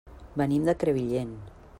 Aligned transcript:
Venim 0.41 0.63
de 0.69 0.75
Crevillent. 0.85 1.37